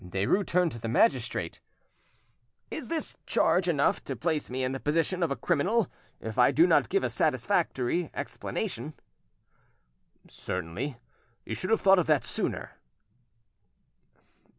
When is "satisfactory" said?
7.11-8.09